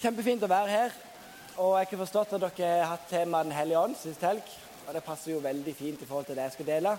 [0.00, 0.92] Kjempefint å være her.
[1.60, 4.46] Og jeg har forstått at dere har hatt tema Den hellige ånd sist helg.
[4.86, 6.92] Og det passer jo veldig fint i forhold til det jeg skal dele.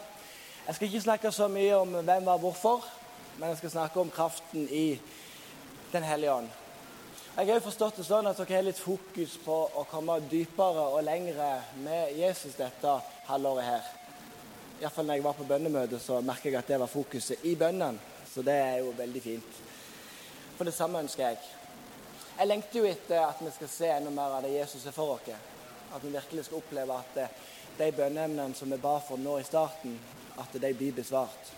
[0.67, 2.83] Jeg skal ikke snakke så mye om hvem var hvorfor,
[3.39, 4.99] men jeg skal snakke om kraften i
[5.91, 6.49] Den hellige ånd.
[7.37, 10.83] Jeg har jo forstått det sånn at dere har litt fokus på å komme dypere
[10.93, 11.49] og lengre
[11.81, 12.93] med Jesus dette
[13.31, 13.89] halvåret her.
[14.83, 17.97] Iallfall når jeg var på bønnemøte, så merker jeg at det var fokuset i bønnen.
[18.29, 19.59] Så det er jo veldig fint.
[20.55, 21.60] For det samme ønsker jeg.
[22.41, 25.11] Jeg lengter jo etter at vi skal se enda mer av det Jesus er for
[25.13, 25.27] oss.
[25.93, 27.19] At vi virkelig skal oppleve at
[27.77, 29.93] de bønneemnene som vi ba for nå i starten,
[30.41, 31.51] at de blir besvart.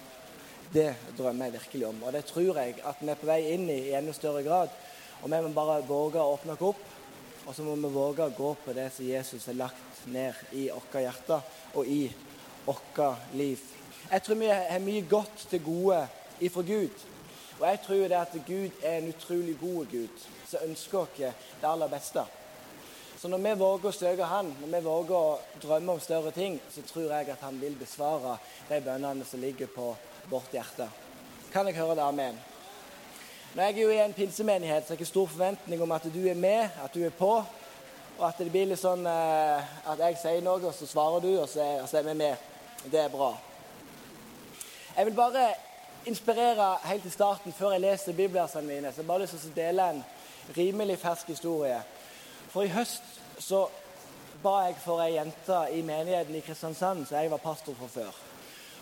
[0.73, 2.02] Det drømmer jeg virkelig om.
[2.03, 4.75] Og det tror jeg at vi er på vei inn i i enda større grad.
[5.22, 6.84] Og vi må bare våge å åpne oss opp.
[7.45, 10.66] Og så må vi våge å gå på det som Jesus har lagt ned i
[10.68, 11.40] vårt hjerte
[11.80, 12.02] og i
[12.68, 13.03] vårt
[13.40, 13.64] liv.
[14.12, 16.03] Jeg tror vi har mye godt til gode
[16.44, 17.08] ifra Gud.
[17.59, 20.23] Og jeg tror det at Gud er en utrolig god Gud
[20.54, 22.23] så ønsker oss det aller beste.
[23.18, 26.59] Så når vi våger å søke Han, når vi våger å drømme om større ting,
[26.70, 28.36] så tror jeg at Han vil besvare
[28.70, 29.94] de bønnene som ligger på
[30.30, 30.90] vårt hjerte.
[31.54, 32.04] Kan jeg høre det?
[32.04, 32.38] Amen.
[33.54, 36.22] Når jeg er jo i en pinsemenighet, så har jeg stor forventning om at du
[36.28, 37.34] er med, at du er på.
[38.20, 41.31] Og at det blir litt sånn eh, at jeg sier noe, og så svarer du,
[41.40, 42.50] og så er vi med.
[42.86, 43.31] Det er bra.
[44.98, 45.48] Jeg vil bare
[46.06, 48.92] inspirere helt til starten, før jeg leser bibelversene mine.
[48.92, 50.04] så jeg bare lyst til å dele en
[50.58, 51.80] rimelig fersk historie.
[52.50, 53.04] For i høst
[53.40, 53.68] så
[54.44, 58.12] ba jeg for ei jente i menigheten i Kristiansand som jeg var pastor for før.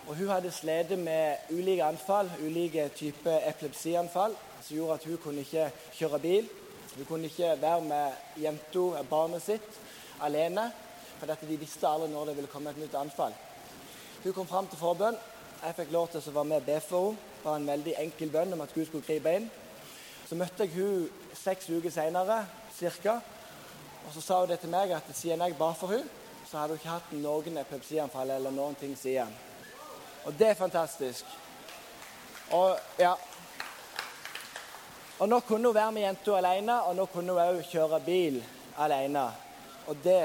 [0.08, 5.40] Og Hun hadde slitt med ulike anfall, ulike typer epilepsianfall, som gjorde at hun kunne
[5.46, 6.50] ikke kjøre bil.
[6.96, 9.80] Hun kunne ikke være med jenta, barnet sitt,
[10.22, 10.72] alene.
[11.20, 13.34] For dette, de visste aldri når det ville komme et nytt anfall.
[14.24, 15.18] Hun kom fram til forbønn.
[15.62, 17.28] Jeg fikk lov til å være med og be for henne.
[17.42, 19.44] Det var en veldig enkel bønn om at Gud skulle gripe inn.
[20.26, 22.38] Så møtte jeg hun seks uker senere,
[22.80, 23.14] ca.
[24.08, 26.10] Og så sa hun det til meg at siden jeg ba for hun,
[26.50, 29.30] så hadde hun ikke hatt noen epilepsianfall eller noen ting siden.
[30.26, 31.30] Og det er fantastisk.
[32.58, 33.14] Og ja.
[35.20, 38.42] Og nå kunne hun være med jenta alene, og nå kunne hun òg kjøre bil
[38.82, 39.30] alene.
[39.86, 40.24] Og det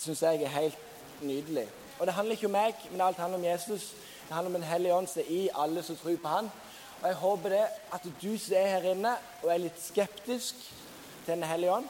[0.00, 0.84] syns jeg er helt
[1.20, 1.68] nydelig.
[1.98, 3.92] Og det handler ikke om meg, men alt handler om Jesus.
[4.28, 6.50] Det handler om en hellig ånd som er i alle som tror på Han.
[7.00, 7.66] Og jeg håper det
[7.96, 10.54] at du som er her inne og er litt skeptisk
[11.24, 11.86] til Den hellige ånd,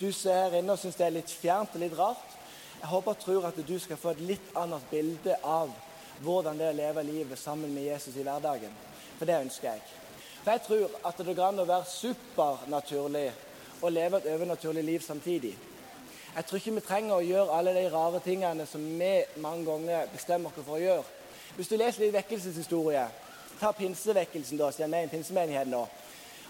[0.00, 2.38] du som er her inne og syns det er litt fjernt og litt rart,
[2.82, 5.70] jeg håper og tror at du skal få et litt annet bilde av
[6.22, 8.72] hvordan det er å leve livet sammen med Jesus i hverdagen.
[9.18, 9.82] For det ønsker jeg.
[10.42, 13.28] For jeg tror at det går an å være supernaturlig
[13.82, 15.54] og leve et overnaturlig liv samtidig.
[16.34, 19.12] Jeg tror ikke vi trenger å gjøre alle de rare tingene som vi
[19.44, 21.21] mange ganger bestemmer oss for å gjøre.
[21.56, 23.04] Hvis du leser litt vekkelseshistorie,
[23.60, 25.82] ta pinsevekkelsen, da, siden vi er en pinsemenighet nå,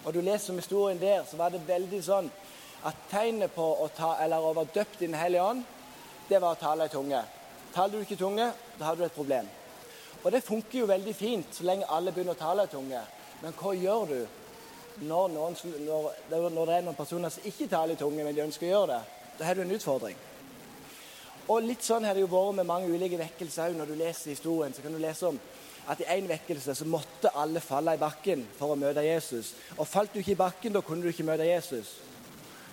[0.05, 2.29] og du leser om historien der, så var det veldig sånn
[2.87, 5.65] at tegnet på å, ta, eller å være døpt i Den hellige ånd,
[6.29, 7.23] det var å tale i tunge.
[7.75, 8.49] Taler du ikke i tunge,
[8.79, 9.49] da har du et problem.
[10.23, 13.03] Og det funker jo veldig fint så lenge alle begynner å tale i tunge.
[13.43, 14.19] Men hva gjør du
[15.03, 18.45] når, noen, når, når det er noen personer som ikke taler i tunge, men de
[18.45, 19.03] ønsker å gjøre det?
[19.39, 20.19] Da har du en utfordring.
[21.51, 23.79] Og litt sånn har det jo vært med mange ulike vekkelser òg.
[23.81, 25.41] Når du leser historien, så kan du lese om
[25.91, 29.55] at i én vekkelse så måtte alle falle i bakken for å møte Jesus.
[29.77, 31.97] Og falt du ikke i bakken, da kunne du ikke møte Jesus.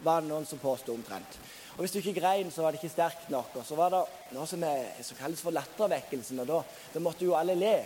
[0.04, 1.40] Var det noen som påsto omtrent.
[1.80, 3.56] Og Hvis du ikke grein, så var det ikke sterkt nok.
[3.56, 4.04] Og så var det
[4.36, 6.58] noe som, er, som kalles for lattervekkelsen, og da,
[6.94, 7.78] da, måtte jo alle le.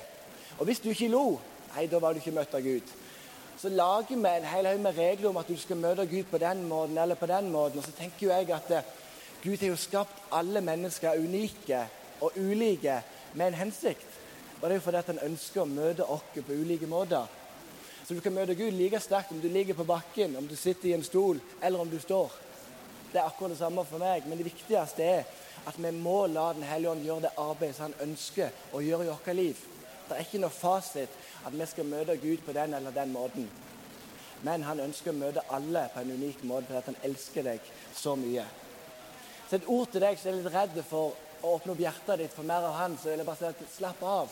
[0.57, 1.37] Og hvis du ikke lo,
[1.75, 2.93] nei, da var du ikke møtt av Gud.
[3.61, 6.41] Så lager vi en hel haug med regler om at du skal møte Gud på
[6.41, 7.79] den måten eller på den måten.
[7.79, 8.89] Og så tenker jo jeg at eh,
[9.43, 11.81] Gud har jo skapt alle mennesker unike
[12.23, 13.01] og ulike
[13.33, 14.19] med en hensikt.
[14.61, 17.27] Og det er jo fordi at han ønsker å møte oss på ulike måter.
[18.07, 20.89] Så du kan møte Gud like sterkt om du ligger på bakken, om du sitter
[20.89, 22.31] i en stol, eller om du står.
[23.11, 24.23] Det er akkurat det samme for meg.
[24.27, 25.27] Men det viktigste er
[25.67, 29.03] at vi må la Den hellige ånd gjøre det arbeidet som han ønsker å gjøre
[29.03, 29.67] i vårt liv.
[30.07, 33.47] Det er ikke noe fasit at vi skal møte Gud på den eller den måten.
[34.43, 38.15] Men han ønsker å møte alle på en unik måte fordi han elsker deg så
[38.19, 38.43] mye.
[39.53, 41.11] Så et ord til deg som er litt redd for
[41.45, 43.59] å åpne opp hjertet ditt for mer av han, så vil jeg bare si at
[43.69, 44.31] slapp av.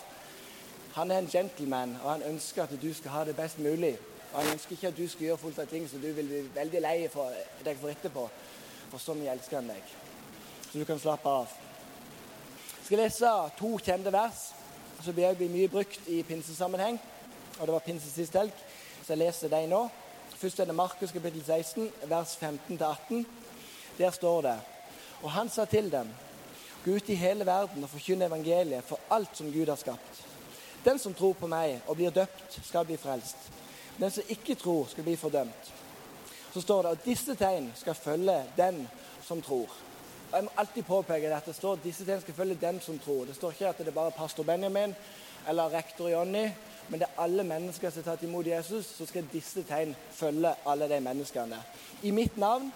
[0.96, 3.92] Han er en gentleman, og han ønsker at du skal ha det best mulig.
[4.32, 6.42] Og Han ønsker ikke at du skal gjøre fullt av ting som du vil bli
[6.56, 8.26] veldig lei for deg for etterpå.
[8.96, 9.94] For så mye elsker han deg.
[10.72, 11.54] Så du kan slappe av.
[12.80, 14.44] Jeg skal lese to kjente vers
[15.06, 16.98] som blir mye brukt i pinsesammenheng.
[17.60, 18.68] Og det var pinse sist helg,
[19.06, 19.86] så jeg leser dem nå.
[20.34, 23.26] Først er det Markus kapittel 16, vers 15-18.
[24.02, 24.60] Der står det
[25.22, 26.10] Og han sa til dem,
[26.86, 30.24] gå ut i hele verden og forkynne evangeliet for alt som Gud har skapt.
[30.86, 33.38] Den som tror på meg og blir døpt, skal bli frelst.
[34.00, 35.72] Den som ikke tror, skal bli fordømt.
[36.54, 38.88] så står det at disse tegn skal følge den
[39.24, 39.70] som tror.
[40.32, 43.00] Og Jeg må alltid påpeke at det står at disse tegn skal følge den som
[43.00, 43.26] tror.
[43.26, 44.96] Det står ikke at det er bare pastor Benjamin
[45.50, 46.50] eller rektor Jonny,
[46.90, 50.54] men det er alle mennesker som har tatt imot Jesus, så skal disse tegn følge
[50.66, 51.62] alle de menneskene.
[52.04, 52.72] I mitt navn,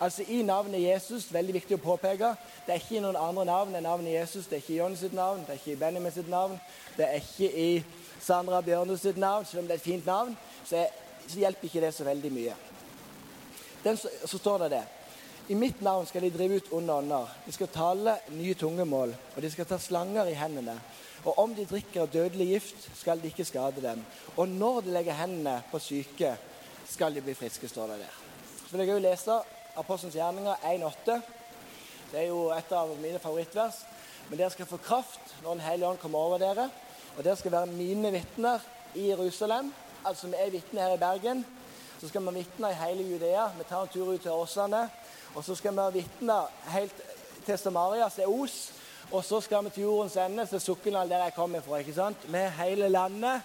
[0.00, 2.34] altså i navnet Jesus, veldig viktig å påpeke,
[2.66, 4.46] det er ikke i noen andre navn enn navnet Jesus.
[4.46, 6.58] Det er ikke i Jonny sitt navn, det er ikke i Benjamin sitt navn,
[6.96, 7.70] det er ikke i
[8.22, 10.36] Sandra Bjørnus sitt navn, selv om det er et fint navn.
[10.66, 10.84] Så,
[11.26, 12.58] så hjelper ikke det så veldig mye.
[13.84, 14.84] Den, så, så står det det.
[15.48, 17.34] I mitt navn skal de drive ut onde ånder.
[17.46, 20.74] De skal tale nye tungemål, og de skal ta slanger i hendene.
[21.26, 24.02] Og om de drikker dødelig gift, skal de ikke skade dem.
[24.36, 26.34] Og når de legger hendene på syke,
[26.86, 28.18] skal de bli friske, står det der.
[28.66, 29.38] Så vil jeg òg lese
[29.76, 31.20] Apostelens gjerninger 1,8.
[32.12, 33.82] Det er jo et av mine favorittvers.
[34.28, 36.70] Men dere skal få kraft når Den hellige ånd kommer over dere.
[37.16, 38.64] Og dere skal være mine vitner
[38.94, 39.72] i Jerusalem.
[40.04, 41.44] Altså vi er vitner her i Bergen.
[42.00, 43.46] Så skal vi vitne i hele Judea.
[43.58, 44.88] Vi tar en tur ut til Åsane.
[45.34, 46.38] Og så skal vi vitne
[46.72, 47.02] helt
[47.46, 48.72] til Samaria, til Os.
[49.12, 51.76] Og så skal vi til jordens ende, til Sukkenland, der jeg kommer fra.
[51.76, 52.30] ikke sant?
[52.30, 53.42] Med hele landet.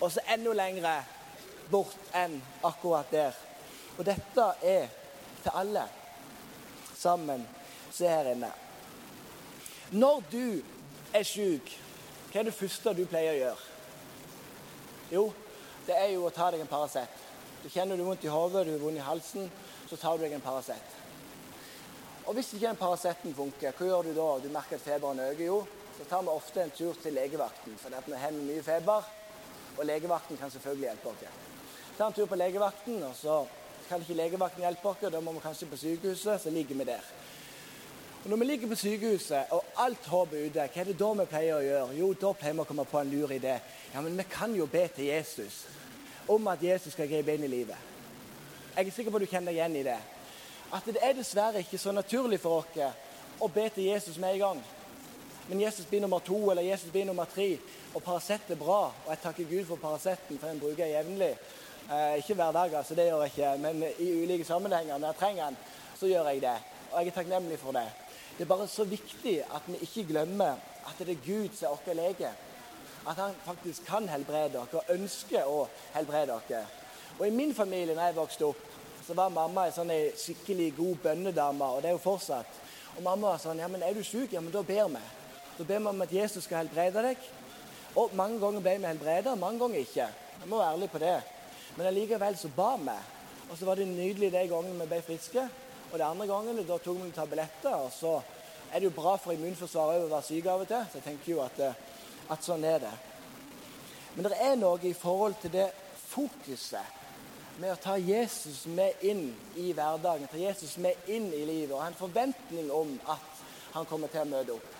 [0.00, 0.94] Og så enda lengre
[1.70, 3.36] bort enn akkurat der.
[3.98, 4.88] Og dette er
[5.42, 5.86] til alle
[6.96, 7.46] sammen
[7.90, 8.50] som er her inne.
[9.90, 10.44] Når du
[11.16, 11.72] er sjuk,
[12.30, 13.66] hva er det første du pleier å gjøre?
[15.10, 15.24] Jo,
[15.88, 17.10] det er jo å ta deg en Paracet.
[17.64, 19.50] Du kjenner du vondt i hodet, du har vondt i halsen,
[19.90, 20.96] så tar du deg en Paracet.
[22.28, 24.28] Og hvis ikke den Paraceten funker, hva gjør du da?
[24.38, 25.62] Du merker at feberen øker jo.
[25.96, 29.08] Så tar vi ofte en tur til legevakten, for vi har mye feber.
[29.76, 31.24] Og legevakten kan selvfølgelig hjelpe oss.
[31.98, 33.40] Ta en tur på legevakten, og så
[33.90, 35.02] kan ikke legevakten hjelpe oss.
[35.10, 37.10] Da må vi kanskje på sykehuset, så ligger vi der.
[38.22, 41.12] Og Når vi ligger på sykehuset og alt håp er ute, hva er det da
[41.18, 41.98] vi pleier å gjøre?
[41.98, 43.54] Jo, da pleier vi å komme på en lur idé.
[43.94, 45.62] Ja, men vi kan jo be til Jesus
[46.28, 47.88] om at Jesus skal gripe inn i livet.
[48.76, 49.96] Jeg er sikker på at du kjenner deg igjen i det.
[50.70, 53.00] At det er dessverre ikke så naturlig for oss
[53.40, 54.60] å be til Jesus med en gang.
[55.48, 57.56] Men Jesus blir nummer to eller Jesus blir nummer tre,
[57.94, 58.92] og Paracet er bra.
[58.92, 61.32] Og jeg takker Gud for Paraceten, for den bruker jeg jevnlig.
[61.88, 64.98] Eh, ikke hver dag, altså, det gjør jeg ikke, men i ulike sammenhenger.
[64.98, 65.56] Når jeg trenger den,
[66.00, 66.58] så gjør jeg det.
[66.92, 67.86] Og jeg er takknemlig for det.
[68.36, 70.54] Det er bare så viktig at vi ikke glemmer
[70.86, 72.30] at det er Gud som er vår lege.
[73.08, 76.64] At han faktisk kan helbrede dere og ønsker å helbrede dere.
[77.18, 78.62] Og i min familie når jeg vokste opp,
[79.06, 82.60] så var mamma en sånn skikkelig god bønnedame, og det er jo fortsatt.
[82.96, 84.32] Og mamma var sånn Ja, men er du syk?
[84.32, 85.02] Ja, men da ber vi.
[85.58, 87.28] Da ber vi om at Jesus skal helbrede deg.
[87.98, 90.08] Og mange ganger ble vi helbredet, mange ganger ikke.
[90.40, 91.16] Jeg må være ærlig på det.
[91.76, 92.98] Men allikevel så ba vi.
[93.50, 95.46] Og så var det nydelig de gangene vi ble friske.
[95.90, 97.74] Og de andre gangene da tok vi tabletter.
[97.74, 98.16] Og så
[98.70, 100.86] er det jo bra for immunforsvaret å være syk av og til.
[100.90, 101.74] Så jeg tenker jo at, eh,
[102.30, 102.94] at sånn er det.
[104.14, 105.70] Men det er noe i forhold til det
[106.10, 106.98] fokuset
[107.60, 111.82] med å ta Jesus med inn i hverdagen, ta Jesus med inn i livet og
[111.82, 113.42] ha en forventning om at
[113.74, 114.78] han kommer til å møte opp.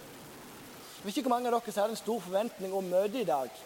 [1.00, 3.28] Jeg vet ikke hvor mange av dere som hadde en stor forventning om møtet i
[3.28, 3.60] dag.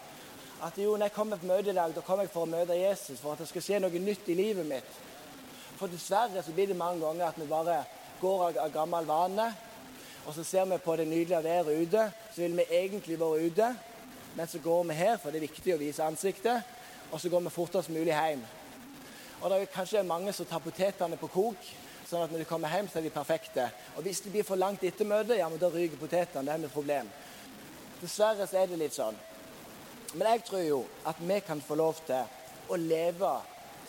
[0.63, 2.77] At jo, når jeg kommer på møte i dag, da kommer jeg for å møte
[2.77, 4.99] Jesus, for at det skal skje noe nytt i livet mitt.
[5.75, 7.81] For dessverre så blir det mange ganger at vi bare
[8.21, 9.49] går av, gammel vane.
[10.25, 13.75] Og så ser vi på det nydelige været ute, så vil vi egentlig være ute.
[14.35, 16.63] Men så går vi her, for det er viktig å vise ansiktet.
[17.11, 18.41] Og så går vi fortest mulig hjem.
[19.41, 21.69] Og det er kanskje mange som tar potetene på kok,
[22.07, 23.67] sånn at når de kommer hjem, så er de perfekte.
[23.97, 26.47] Og hvis det blir for langt etter møtet, ja, men da ryker potetene.
[26.47, 27.11] Det er et problem.
[28.01, 29.17] Dessverre så er det litt sånn.
[30.15, 33.31] Men jeg tror jo at vi kan få lov til å leve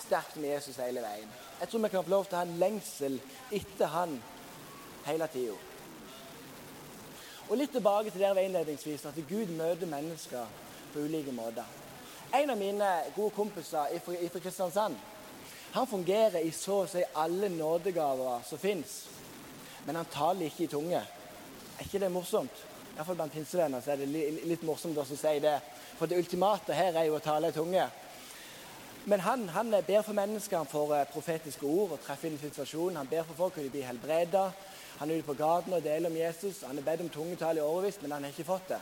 [0.02, 1.30] sterkt med Jesus hele veien.
[1.60, 3.18] Jeg tror vi kan få lov til å ha en lengsel
[3.54, 4.16] etter han
[5.06, 5.54] hele tida.
[7.46, 10.48] Og litt tilbake til der vi innledningsvis, at Gud møter mennesker
[10.92, 11.66] på ulike måter.
[12.34, 14.98] En av mine gode kompiser fra Kristiansand
[15.76, 19.04] han fungerer i så å si alle nådegaver som fins.
[19.86, 21.02] Men han taler ikke i tunge.
[21.76, 22.64] Er ikke det morsomt?
[22.96, 24.08] Iallfall blant pinsevenner så er det
[24.48, 25.58] litt morsomt å si det.
[25.98, 27.84] For det ultimate her er jo å tale i tunge.
[29.06, 32.42] Men han, han ber for mennesker, han får eh, profetiske ord og treffer inn i
[32.42, 32.96] situasjonen.
[32.98, 34.48] Han ber for folk at de blir helbreda.
[34.98, 36.64] Han er ute på gaten og deler om Jesus.
[36.66, 38.80] Han har bedt om tungetall i årevis, men han har ikke fått det.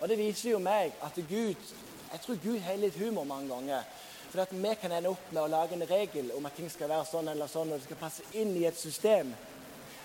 [0.00, 1.72] Og Det viser jo meg at Gud
[2.10, 3.84] jeg tror Gud har litt humor mange ganger.
[4.30, 6.90] For at vi kan ende opp med å lage en regel om at ting skal
[6.90, 9.30] være sånn eller sånn, og det skal passe inn i et system.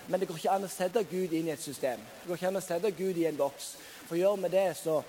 [0.08, 2.00] Men det går ikke an å sette Gud inn i et system.
[2.22, 3.72] Det går ikke an å sette Gud i en boks.
[4.06, 5.00] For gjør vi det, så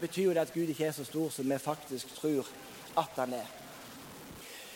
[0.00, 2.48] betyr jo det at Gud ikke er så stor som vi faktisk tror
[2.96, 3.52] at han er.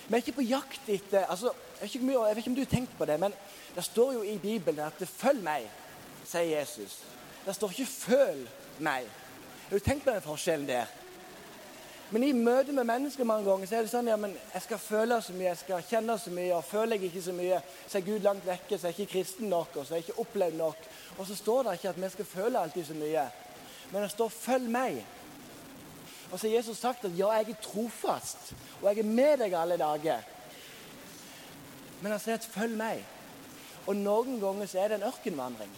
[0.09, 3.05] Vi er ikke på jakt etter altså, jeg, vet ikke, om du har tenkt på
[3.09, 3.35] det, men
[3.75, 5.69] det står jo i Bibelen at 'følg meg',
[6.25, 7.03] sier Jesus.
[7.47, 8.49] Det står ikke 'føl
[8.81, 9.09] meg'.
[9.69, 10.87] Har du tenkt på den forskjellen der?
[12.11, 14.81] Men i møte med mennesker mange ganger så er det sånn ja, men jeg skal
[14.81, 16.55] føle så mye, jeg skal kjenne så mye.
[16.57, 19.13] og Føler jeg ikke så mye, så er Gud langt vekke, så er jeg ikke
[19.19, 20.89] kristen nok, og så er jeg ikke opplevd nok.
[21.19, 23.29] Og så står det ikke at vi skal føle alltid så mye,
[23.91, 25.05] men det står 'følg meg'.
[26.33, 29.55] Og så har Jesus sagt at ja, jeg er trofast, og jeg er med deg
[29.55, 30.21] alle dager.
[32.01, 33.05] Men han sier at 'følg meg'.
[33.87, 35.71] Og noen ganger så er det en ørkenvandring.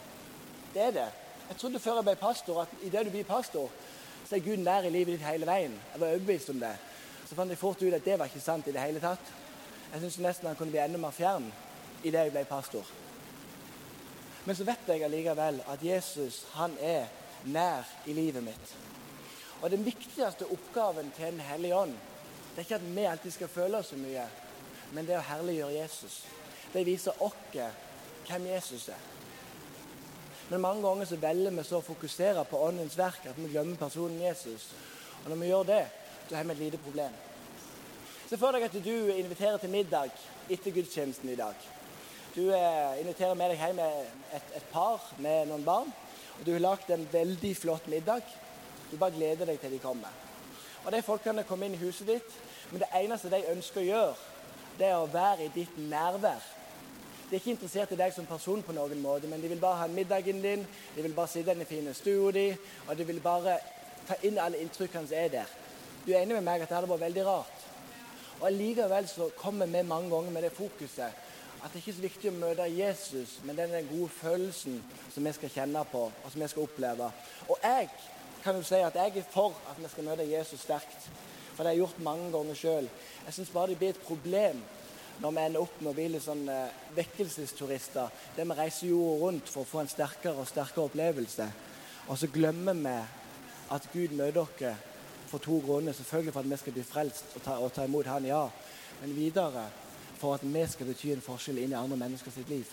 [0.75, 1.09] Det er det.
[1.49, 3.71] Jeg trodde før jeg ble pastor, at idet du blir pastor,
[4.31, 5.73] så er Gud nær i livet ditt hele veien.
[5.93, 6.71] Jeg var overbevist om det.
[7.27, 9.33] Så fant jeg fort ut at det var ikke sant i det hele tatt.
[9.91, 11.49] Jeg syns nesten han kunne bli enda mer fjern
[12.05, 12.87] idet jeg ble pastor.
[14.47, 17.11] Men så vet jeg allikevel at Jesus han er
[17.51, 18.75] nær i livet mitt.
[19.63, 21.99] Og Den viktigste oppgaven til Den hellige ånd
[22.51, 24.25] det er ikke at vi alltid skal føle oss så mye,
[24.93, 26.23] men det er å herliggjøre Jesus.
[26.73, 27.35] Det viser oss
[28.27, 29.20] hvem Jesus er.
[30.51, 33.79] Men mange ganger så velger vi så å fokusere på åndens verk at vi glemmer
[33.79, 34.73] personen Jesus.
[35.23, 35.83] Og når vi gjør det,
[36.29, 37.15] så har vi et lite problem.
[38.27, 40.11] Se for deg at du inviterer til middag
[40.51, 41.55] etter gudstjenesten i dag.
[42.35, 45.95] Du eh, inviterer med deg hjem et, et par med noen barn.
[46.39, 48.27] og Du har lagd en veldig flott middag.
[48.91, 50.15] Du bare gleder deg til de kommer.
[50.85, 52.39] Og De folkene kommer inn i huset ditt,
[52.71, 54.15] men det eneste de ønsker å gjøre,
[54.79, 56.43] det er å være i ditt nærvær.
[57.31, 59.85] De er ikke interessert i deg som person på noen måte, men de vil bare
[59.85, 60.65] ha middagen din,
[60.97, 62.49] de vil bare sitte i den fine stua di,
[62.89, 63.55] og de vil bare
[64.09, 65.53] ta inn alle inntrykkene som er der.
[66.03, 67.67] Du er enig med meg at det hadde vært veldig rart.
[68.41, 71.27] Og Allikevel så kommer vi mange ganger med det fokuset
[71.61, 74.79] at det ikke er så viktig å møte Jesus, men det er den gode følelsen
[75.13, 77.11] som vi skal kjenne på, og som vi skal oppleve.
[77.53, 77.89] Og jeg
[78.43, 81.11] kan jo si at jeg er for at vi skal møte Jesus sterkt.
[81.53, 82.89] For det har jeg gjort mange ganger sjøl.
[83.27, 84.63] Jeg syns bare det blir et problem
[85.21, 88.13] når vi ender opp med å bli litt sånn eh, vekkelsesturister.
[88.37, 91.49] Der vi reiser jorda rundt for å få en sterkere og sterkere opplevelse.
[92.09, 92.95] Og så glemmer vi
[93.77, 94.87] at Gud møter oss
[95.31, 95.93] for to grunner.
[95.93, 98.47] Selvfølgelig for at vi skal bli frelst og ta, og ta imot Han, ja.
[99.03, 99.67] Men videre
[100.21, 102.73] for at vi skal bety en forskjell inn i andre mennesker sitt liv.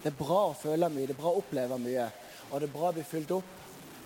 [0.00, 2.06] Det er bra å føle mye, det er bra å oppleve mye,
[2.50, 3.56] og det er bra å bli fylt opp.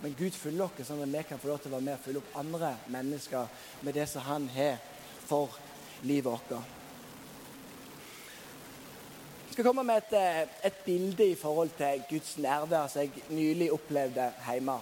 [0.01, 2.03] Men Gud fyller oss sånn at vi kan få lov til å være med og
[2.03, 4.81] fylle opp andre mennesker med det som Han har
[5.25, 5.55] for
[6.03, 6.84] livet vårt
[9.55, 13.71] skal komme med et, eh, et, bilde i forhold til Guds nærvær som jeg nylig
[13.71, 14.79] opplevde hjemme.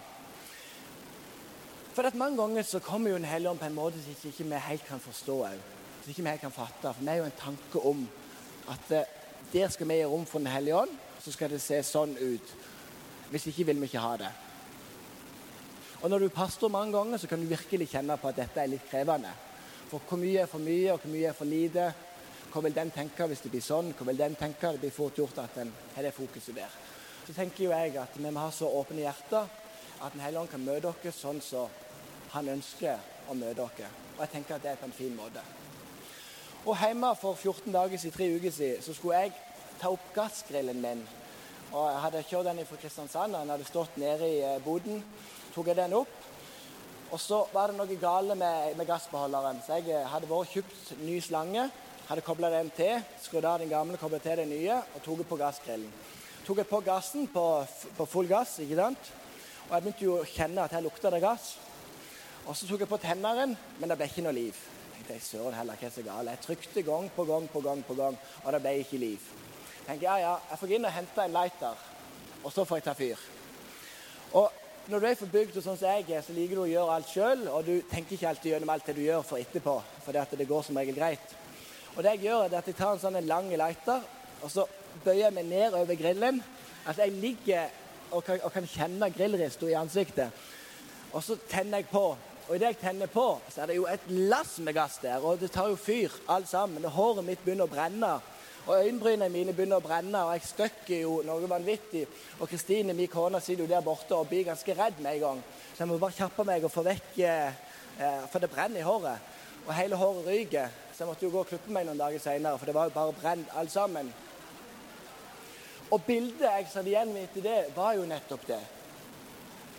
[1.93, 4.43] For at Mange ganger så kommer jo Den hellige ånd på en måte som ikke
[4.43, 5.47] vi helt kan forstå.
[6.01, 6.93] Som ikke vi helt kan fatte.
[6.93, 8.07] For vi er jo en tanke om
[8.69, 9.03] at eh,
[9.53, 12.55] der skal vi gi rom for Den hellige ånd, så skal det se sånn ut.
[13.29, 14.31] Hvis ikke vil vi ikke ha det.
[16.01, 18.61] Og Når du er pastor mange ganger, så kan du virkelig kjenne på at dette
[18.61, 19.29] er litt krevende.
[19.89, 21.93] For hvor mye er for mye, og hvor mye er for lite.
[22.53, 23.87] Hva vil den tenke hvis det blir sånn?
[23.97, 24.69] Hva vil den tenke?
[24.75, 26.73] Det blir fort gjort at en har det fokuset der.
[27.25, 29.47] Så tenker jo jeg at vi må ha så åpne hjerter
[30.03, 31.71] at Den hellige ånd kan møte dere sånn som
[32.35, 32.99] han ønsker
[33.31, 33.87] å møte dere.
[34.11, 35.41] Og jeg tenker at det er på en fin måte.
[36.67, 39.33] Og Hjemme for 14 dager siden, tre uker siden så skulle jeg
[39.81, 41.01] ta opp gassgrillen min.
[41.71, 45.01] Og Jeg hadde kjørt den fra Kristiansand, og den hadde stått nede i eh, boden.
[45.55, 46.13] tok jeg den opp.
[47.09, 50.93] Og så var det noe gale med, med gassbeholderen, så jeg eh, hadde vært kjøpt
[51.01, 51.65] ny slange
[52.07, 55.39] hadde kobla den til, skrudd av den gamle, kobla til den nye og tok på
[55.39, 55.91] gassgrillen.
[56.43, 57.43] Tok jeg på gassen på,
[57.97, 59.11] på, full gass, ikke sant?
[59.63, 61.53] og jeg begynte jo å kjenne at her lukta det gass.
[62.43, 64.57] Og så tok jeg på tenneren, men det ble ikke noe liv.
[64.83, 66.31] Jeg tenkte, søren heller, hva er så galt?
[66.33, 69.29] Jeg trykte gang på gang på gang, på gang, og det ble ikke liv.
[69.77, 71.87] Jeg tenkte, ja, ja, jeg får gå inn og hente en lighter,
[72.43, 73.23] og så får jeg ta fyr.
[74.41, 76.97] Og når du er forbygd og sånn som jeg er, så liker du å gjøre
[76.97, 80.35] alt sjøl, og du tenker ikke alltid gjennom alt det du gjør for etterpå, for
[80.35, 81.37] det går som regel greit.
[81.95, 84.01] Og det jeg gjør, er at jeg tar en sånn lang lighter,
[84.41, 84.65] og så
[85.03, 86.41] bøyer jeg meg ned over grillen.
[86.89, 87.71] At jeg ligger
[88.11, 90.33] og kan, og kan kjenne grillrista i ansiktet.
[91.13, 92.05] Og så tenner jeg på.
[92.43, 95.23] Og idet jeg tenner på, så er det jo et lass med gass der.
[95.23, 96.83] Og det tar jo fyr, alt sammen.
[96.83, 98.13] Og håret mitt begynner å brenne.
[98.63, 102.03] Og øyenbrynene mine begynner å brenne, og jeg støkker jo noe vanvittig.
[102.39, 105.41] Og Kristine, min kone, sitter jo der borte og blir ganske redd med en gang.
[105.73, 108.87] Så jeg må bare kjappe meg og få vekk eh, eh For det brenner i
[108.87, 109.19] håret.
[109.65, 110.67] Og hele håret ryker.
[110.93, 112.95] Så jeg måtte jo gå og klippe meg noen dager seinere, for det var jo
[112.95, 114.11] bare brent alt sammen.
[115.93, 118.61] Og bildet jeg satt igjen med etter det, var jo nettopp det.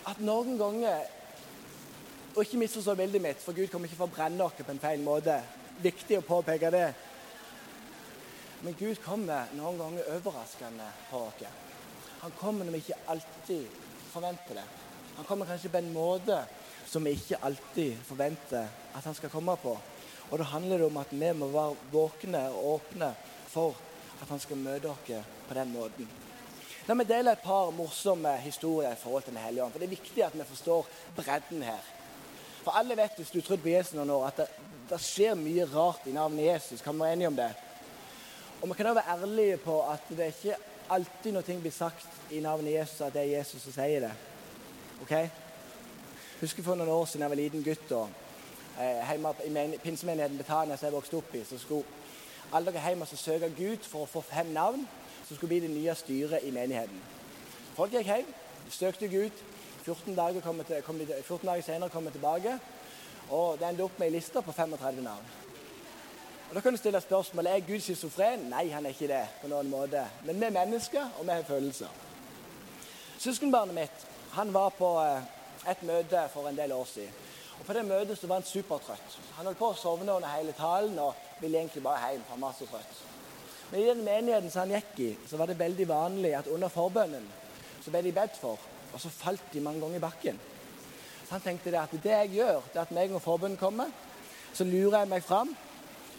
[0.07, 1.11] At noen ganger
[2.35, 4.81] Og ikke misforstå bildet mitt, for Gud kommer ikke for å brenne oss på en
[4.83, 5.37] feil måte.
[5.79, 6.89] Viktig å påpeke det.
[8.59, 11.45] Men Gud kommer noen ganger overraskende på oss.
[12.25, 13.79] Han kommer når vi ikke alltid
[14.11, 14.65] forventer det.
[15.15, 16.41] Han kommer kanskje på en måte
[16.95, 19.73] som vi ikke alltid forventer at han skal komme på.
[20.31, 23.09] Og da handler det om at vi må være våkne og åpne
[23.51, 23.75] for
[24.21, 25.11] at han skal møte oss
[25.49, 26.07] på den måten.
[26.87, 29.73] La meg dele et par morsomme historier i forhold til Den hellige ånd.
[29.73, 30.87] For det er viktig at vi forstår
[31.17, 31.83] bredden her.
[32.63, 34.47] For alle vet hvis du tror på Jesus noen år, at det,
[34.89, 36.81] det skjer mye rart i navnet Jesus.
[36.81, 37.51] Kan vi være enige om det?
[38.61, 41.73] Og vi kan også være ærlige på at det er ikke alltid når ting blir
[41.73, 44.13] sagt i navnet Jesus, at det er Jesus som sier det.
[45.01, 45.44] Ok?
[46.41, 48.09] Husker for noen år siden jeg var liten gutt og
[48.79, 49.31] eh, hjemme
[49.75, 51.85] i pinsemenigheten Betania som jeg vokste opp i, så skulle
[52.51, 54.83] alle dere hjemme og søke Gud for å få fem navn
[55.27, 56.99] som skulle bli det nye styret i menigheten.
[57.77, 58.33] Folk gikk hjem,
[58.69, 59.43] søkte Gud.
[59.85, 62.57] 14 dager, kom til, kom de, 14 dager senere kom vi tilbake,
[63.29, 65.31] og det endte opp med ei liste på 35 navn.
[66.49, 68.49] Og Da kan du stille spørsmålet er Gud schizofren.
[68.49, 69.23] Nei, han er ikke det.
[69.41, 70.03] på noen måte.
[70.25, 71.87] Men vi er mennesker, og vi har følelser.
[73.19, 75.34] Søskenbarnet mitt han var på eh,
[75.69, 77.13] et møte for en del år siden.
[77.59, 79.19] Og På det møtet så var han supertrøtt.
[79.37, 82.25] Han holdt på å sovne under hele talen og ville egentlig bare hjem.
[82.29, 83.03] Han var så trøtt.
[83.71, 86.69] Men i den menigheten som han gikk i, så var det veldig vanlig at under
[86.69, 87.25] forbønnen
[87.81, 88.59] så ble de bedt for,
[88.93, 90.37] og så falt de mange ganger i bakken.
[91.25, 93.89] Så han tenkte det at det jeg gjør, det er at med en forbønnen kommer,
[94.53, 95.51] så lurer jeg meg fram.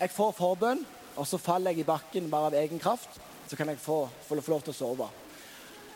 [0.01, 0.83] Jeg får forbønn,
[1.17, 3.21] og så faller jeg i bakken bare av egen kraft.
[3.49, 5.09] Så kan jeg få, få lov til å sove.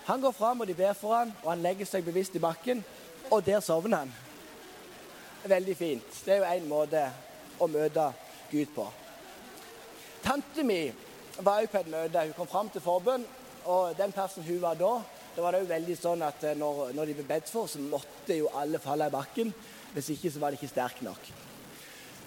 [0.06, 2.84] Han går fram, og de ber for ham, og han legger seg bevisst i bakken,
[3.30, 4.12] og der sovner han.
[5.44, 6.16] Veldig fint.
[6.24, 7.04] Det er jo én måte
[7.60, 8.10] å møte
[8.50, 8.86] Gud på.
[10.24, 10.82] Tante mi
[11.40, 12.26] var òg på et møte.
[12.26, 13.24] Hun kom fram til forbønn,
[13.64, 14.92] og den personen hun var da,
[15.34, 17.78] det var det jo veldig sånn at eh, når, når de ble bedt for, så
[17.80, 19.52] måtte jo alle falle i bakken.
[19.94, 21.30] Hvis ikke så var de ikke sterke nok.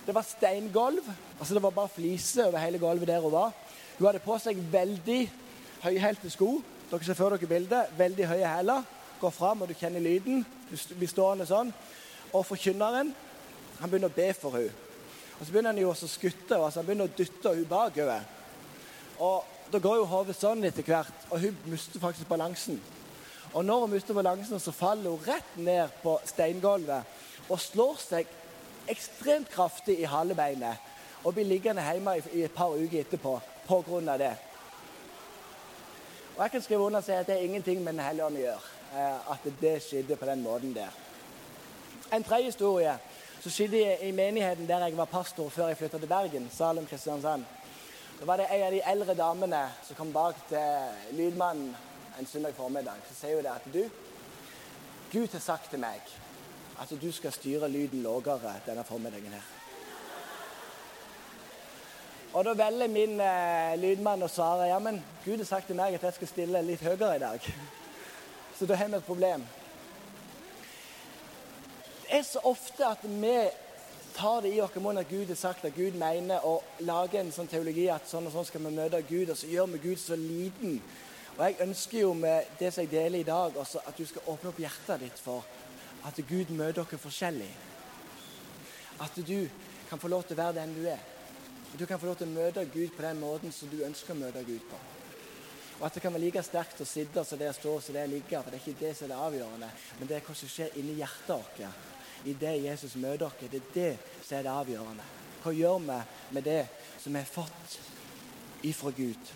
[0.07, 1.05] Det var steingulv.
[1.39, 3.51] altså Det var bare fliser over hele gulvet der hun var.
[3.97, 5.19] Hun hadde på seg veldig
[5.83, 6.55] høyhælte sko.
[6.89, 7.93] Dere ser før dere bildet.
[7.99, 8.87] Veldig høye hæler.
[9.21, 10.45] Går fram, og du kjenner lyden.
[10.73, 11.73] Blir stående sånn.
[12.33, 13.13] Og forkynneren
[13.79, 14.73] han begynner å be for henne.
[15.39, 18.21] Og Så begynner han jo også å skutte altså han begynner å dytte henne bakover.
[19.19, 22.77] Og Da går jo hodet sånn etter hvert, og hun mister faktisk balansen.
[23.53, 28.27] Og når hun mister balansen, så faller hun rett ned på steingulvet og slår seg
[28.91, 34.17] ekstremt kraftig i halebeinet og blir liggende hjemme i et par uker etterpå pga.
[34.17, 34.35] det.
[36.35, 38.37] Og Jeg kan skrive under og si at det er ingenting med Den hellige ånd
[38.37, 40.93] å gjøre at det skjedde på den måten der.
[42.13, 42.93] En tredje historie
[43.41, 47.45] som skjedde i menigheten der jeg var pastor før jeg flytta til Bergen, Salem Kristiansand.
[48.19, 51.73] Da var det en av de eldre damene som kom bak til lydmannen
[52.19, 53.01] en søndag formiddag.
[53.09, 53.83] Så sier hun det at du,
[55.11, 56.01] Gud har sagt til meg
[56.81, 59.51] at du skal styre lyden lavere denne formiddagen her.
[62.33, 65.93] Og da velger min eh, lydmann å svare ja, men Gud har sagt til meg
[65.93, 67.49] at jeg skal stille litt høyere i dag.
[68.59, 69.45] Så da har vi et problem.
[72.03, 73.37] Det er så ofte at vi
[74.13, 77.31] tar det i oss munn at Gud har sagt at Gud mener å lage en
[77.33, 79.99] sånn teologi at sånn og sånn skal vi møte Gud, og så gjør vi Gud
[80.01, 80.77] så liten.
[81.33, 84.29] Og Jeg ønsker jo med det som jeg deler i dag, også at du skal
[84.29, 85.41] åpne opp hjertet ditt for
[86.05, 87.49] at Gud møter dere forskjellig.
[89.01, 89.49] At du
[89.89, 91.01] kan få lov til å være den du er.
[91.79, 94.21] Du kan få lov til å møte Gud på den måten som du ønsker å
[94.21, 94.92] møte Gud på.
[95.79, 98.43] Og at det kan være like sterkt å sitte som det står som det ligger.
[98.43, 100.77] For det er ikke det som er det avgjørende, men det er hva som skjer
[100.79, 103.49] inni hjertet vårt i det Jesus møter dere.
[103.51, 105.07] Det er det som er det avgjørende.
[105.43, 105.97] Hva gjør vi
[106.37, 106.61] med det
[107.03, 107.79] som vi har fått
[108.63, 109.33] ifra Gud?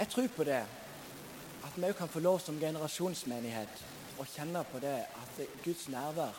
[0.00, 0.62] Jeg tror på det
[1.60, 3.82] at vi òg kan få lov som generasjonsmenighet
[4.18, 6.38] å kjenne på det at Guds nærvær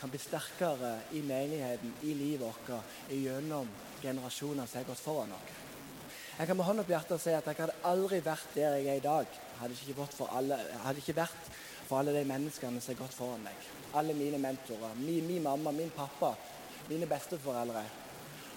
[0.00, 2.70] kan bli sterkere i menigheten, i livet vårt,
[3.10, 3.68] gjennom
[4.02, 5.58] generasjoner som har gått foran oss.
[6.38, 9.00] Jeg kan med hånda på hjertet si at jeg hadde aldri vært der jeg er
[9.00, 11.50] i dag, hadde ikke, vært for alle, hadde ikke vært
[11.88, 13.66] for alle de menneskene som har gått foran meg.
[14.00, 16.32] Alle mine mentorer, min, min mamma, min pappa,
[16.88, 17.84] mine besteforeldre.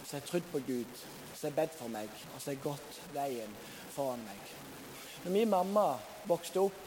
[0.05, 1.01] Som har trodd på Gud,
[1.35, 3.57] som har bedt for meg, og som har gått veien
[3.95, 4.53] foran meg.
[5.25, 5.87] Når min mamma
[6.29, 6.79] vokste opp,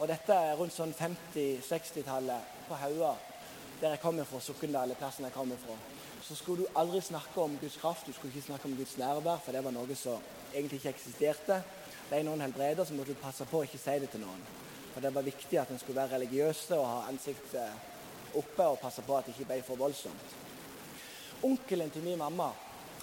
[0.00, 3.14] og dette er rundt sånn 50-60-tallet på Haua,
[3.80, 5.78] der jeg kommer fra, Sokndal, plassen jeg kommer fra,
[6.28, 9.42] så skulle du aldri snakke om Guds kraft, du skulle ikke snakke om Guds nærvær,
[9.44, 10.22] for det var noe som
[10.54, 11.58] egentlig ikke eksisterte.
[12.10, 14.40] Er noen helbreder, så måtte du passe på å ikke si det til noen.
[14.94, 19.02] For det var viktig at en skulle være religiøse og ha ansiktet oppe og passe
[19.04, 20.36] på at det ikke ble for voldsomt.
[21.44, 22.52] Onkelen til min mamma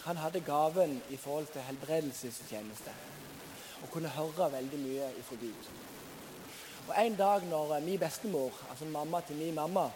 [0.05, 2.93] han hadde gaven i forhold til helbredelsestjeneste
[3.83, 5.69] og kunne høre veldig mye ifra Gud.
[6.87, 9.89] Og En dag når min bestemor, altså mamma til min mamma,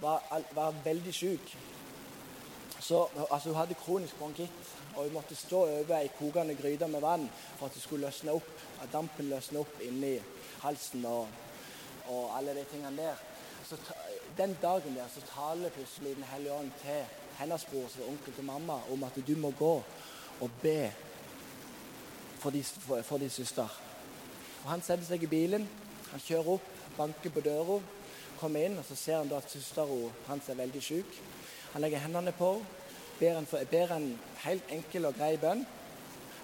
[0.00, 0.22] var,
[0.54, 1.56] var veldig syk
[2.80, 4.60] så, altså Hun hadde kronisk bronkitt,
[4.96, 8.32] og hun måtte stå over ei kokende gryte med vann for at det skulle løsne
[8.32, 8.50] opp,
[8.82, 10.16] at dampen løsne opp inni
[10.62, 11.28] halsen og,
[12.08, 13.20] og alle de tingene der.
[13.68, 13.76] Så
[14.36, 17.04] Den dagen der så taler plutselig Den hellige ånd til
[17.38, 19.82] hennes bror, som onkel til mamma, om at du må gå
[20.40, 20.92] og be
[22.38, 23.80] for din for, for søster.
[24.64, 25.68] Og Han setter seg i bilen,
[26.10, 27.80] han kjører opp banker på døra,
[28.40, 29.86] kommer inn, og så ser han da at søstera
[30.26, 31.20] hans er veldig syk.
[31.72, 32.54] Han legger hendene på
[33.20, 35.66] henne, ber en, helt enkel og grei bønn.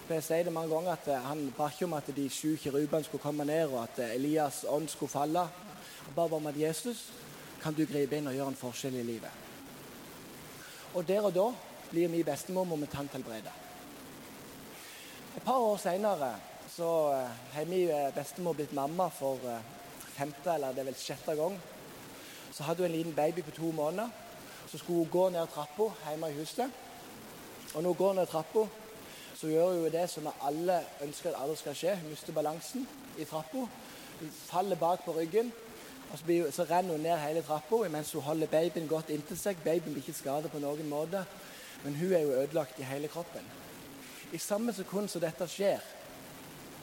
[0.07, 3.21] Jeg sier det mange ganger at Han ba ikke om at de sju kirubene skulle
[3.21, 5.47] komme ned, og at Elias' ånd skulle falle.
[6.05, 7.09] Han ba om at Jesus
[7.61, 9.31] kan du gripe inn og gjøre en forskjell i livet.
[10.93, 11.47] Og der og da
[11.91, 13.51] blir min bestemor momentant helbredet.
[15.37, 16.35] Et par år seinere
[16.77, 19.61] så eh, har min eh, bestemor blitt mamma for eh,
[20.15, 21.59] femte eller det er vel sjette gang.
[22.53, 24.09] Så hadde hun en liten baby på to måneder.
[24.67, 26.71] Så skulle hun gå ned trappa hjemme i huset.
[27.73, 28.65] Og når hun går ned trappa,
[29.35, 31.95] så gjør hun det som alle ønsker at aldri skal skje.
[31.95, 33.67] Hun mister balansen i trappa.
[34.19, 35.53] Hun faller bak på ryggen.
[36.11, 39.37] og Så, blir, så renner hun ned hele trappa mens hun holder babyen godt inntil
[39.37, 39.57] seg.
[39.63, 41.25] Babyen blir ikke skadet på noen måte,
[41.83, 43.45] men hun er jo ødelagt i hele kroppen.
[44.33, 45.79] I samme sekund som dette skjer,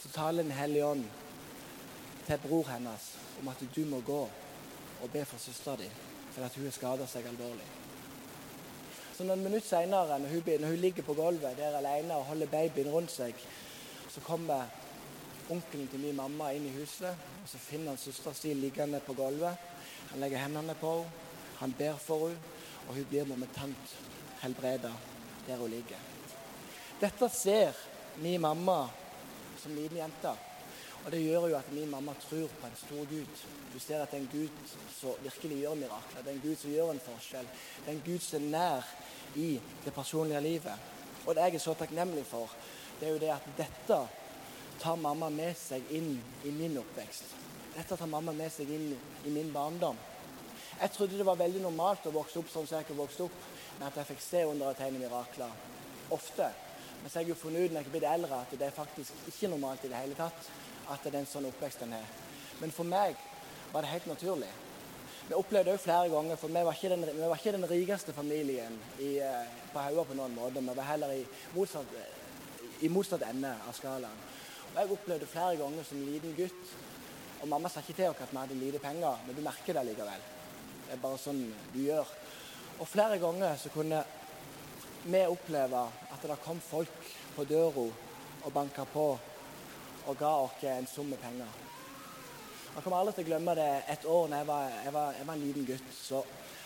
[0.03, 1.05] så taler Den hellige ånd
[2.27, 4.29] til bror hennes om at du må gå
[5.03, 5.89] og be for søstera di,
[6.35, 7.67] for at hun har skada seg alvorlig.
[9.15, 12.91] Så noen minutter senere, når, når hun, ligger på gulvet der alene og holder babyen
[12.91, 13.39] rundt seg,
[14.11, 14.67] så kommer
[15.51, 17.15] onkelen til min mamma inn i huset.
[17.43, 19.71] og Så finner han søstera si liggende på gulvet.
[20.11, 21.21] Han legger hendene på henne,
[21.61, 22.53] han ber for henne,
[22.89, 23.93] og hun blir momentant
[24.43, 24.91] helbreda
[25.47, 26.01] der hun ligger.
[27.01, 27.79] Dette ser
[28.23, 28.89] min mamma
[29.63, 30.35] som liten jente.
[31.05, 33.41] Og Det gjør jo at min mamma tror på en stor Gud.
[33.75, 34.49] Du ser at det er en Gud
[35.01, 36.23] som virkelig gjør mirakler.
[36.23, 37.49] Det er en Gud som gjør en forskjell.
[37.85, 38.93] Det er en Gud som er nær
[39.37, 40.73] i det personlige livet.
[41.27, 42.51] Og det jeg er så takknemlig for,
[43.01, 44.01] det er jo det at dette
[44.81, 47.37] tar mamma med seg inn i min oppvekst.
[47.77, 48.91] Dette tar mamma med seg inn
[49.25, 49.97] i min barndom.
[50.81, 53.41] Jeg trodde det var veldig normalt å vokse opp sånn som jeg vokste opp,
[53.79, 55.53] med at jeg fikk se under og tegne mirakler.
[56.15, 56.49] Ofte.
[57.03, 58.77] Men så har jeg jo funnet ut når jeg er blitt eldre at det er
[58.77, 60.49] faktisk ikke normalt i det hele tatt
[60.91, 62.07] at det er en sånn oppvekst en har.
[62.61, 63.17] Men for meg
[63.73, 64.51] var det helt naturlig.
[65.29, 68.77] Vi opplevde det flere ganger, for vi var ikke den, var ikke den rikeste familien
[69.01, 70.61] i, eh, på Haua på noen måte.
[70.61, 71.95] Vi var heller i motsatt,
[72.81, 74.21] i motsatt ende av skalaen.
[74.75, 76.75] Og Jeg opplevde flere ganger som liten gutt
[77.43, 79.83] Og mamma sa ikke til oss at vi hadde lite penger, men du merker det
[79.85, 80.21] likevel.
[80.87, 81.43] Det er bare sånn
[81.75, 82.09] du gjør.
[82.81, 83.99] Og flere ganger så kunne
[85.05, 85.83] vi oppleve
[86.15, 87.85] at det kom folk på døra
[88.45, 89.19] og banka på
[90.07, 91.61] og ga oss en sum med penger.
[92.75, 95.43] Jeg kommer aldri til å glemme det et år da jeg jeg, jeg var, en
[95.45, 95.91] liten gutt.
[95.95, 96.23] Så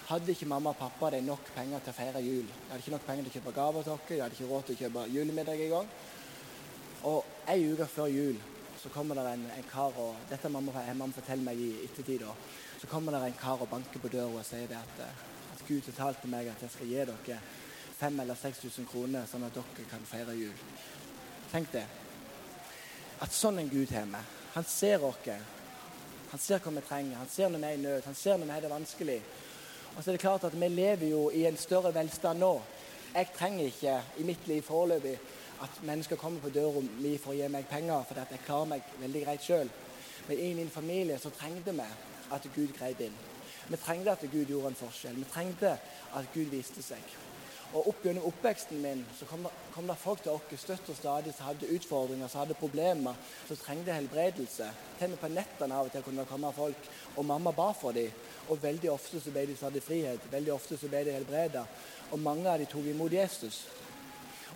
[0.08, 2.46] hadde ikke mamma og pappa det nok penger til å feire jul.
[2.48, 4.64] Jeg hadde ikke nok penger til å kjøpe gaver til oss, jeg hadde ikke råd
[4.64, 5.90] til å kjøpe julemiddag engang.
[7.10, 8.40] Og ei uke før jul
[8.78, 12.24] så kommer det en, en kar og Dette mamma, mamma forteller meg i ettertid.
[12.80, 15.06] Så kommer det en kar og banker på døra og sier det at,
[15.52, 17.40] at Gud fortalte meg at jeg skal gi dere
[17.98, 20.54] 5000 eller 6000 kroner, sånn at dere kan feire jul.
[21.52, 21.84] Tenk det.
[23.20, 24.24] At sånn en Gud har vi.
[24.54, 25.28] Han ser oss.
[26.30, 27.16] Han ser hva vi trenger.
[27.18, 28.04] Han ser når vi er i nød.
[28.06, 29.20] Han ser når vi har det vanskelig.
[29.96, 32.60] Og så er det klart at Vi lever jo i en større velstand nå.
[33.14, 35.18] Jeg trenger ikke i mitt liv foreløpig
[35.62, 38.92] at mennesker kommer på døra mi for å gi meg penger, for jeg klarer meg
[39.00, 39.70] veldig greit sjøl.
[40.28, 41.88] Men i min familie så trengte vi
[42.30, 43.16] at Gud grep inn.
[43.68, 45.16] Vi trengte at Gud gjorde en forskjell.
[45.16, 45.72] Vi trengte
[46.14, 47.16] at Gud viste seg.
[47.76, 50.96] Og opp gjennom oppveksten min så kom det, kom det folk til oss støtt og
[50.96, 53.16] stadig som hadde utfordringer, som hadde problemer,
[53.48, 54.70] som trengte helbredelse.
[54.96, 57.68] Til og med på nettene av og til kunne det komme folk, og mamma ba
[57.76, 58.14] for dem.
[58.48, 60.30] Og veldig ofte så ble de satt i frihet.
[60.32, 61.66] Veldig ofte så ble de helbreda.
[62.10, 63.66] Og mange av dem tok imot Jesus.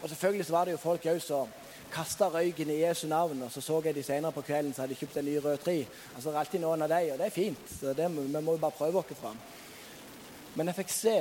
[0.00, 1.52] Og selvfølgelig så var det jo folk òg som
[1.92, 4.94] kasta røyken i Jesu navn, og så så jeg de senere på kvelden så hadde
[4.94, 5.76] de kjøpt en ny rød tre.
[6.14, 7.68] Altså, det er alltid noen av dem, og det er fint.
[7.80, 9.36] så det, Vi må jo bare prøve oss fram.
[10.54, 11.16] Men jeg fikk se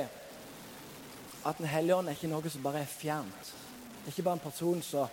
[1.46, 3.52] at Den hellige ånd er ikke noe som bare er fjernt.
[4.02, 5.06] Det er ikke bare en person som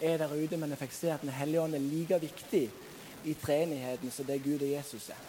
[0.00, 2.64] er der ute, men jeg fikk se at Den hellige ånd er like viktig
[3.24, 5.22] i treenigheten som det Gud og Jesus er.